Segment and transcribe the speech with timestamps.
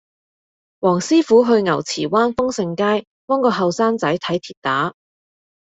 [0.79, 4.95] 黃師傅去牛池灣豐盛街幫個後生仔睇跌打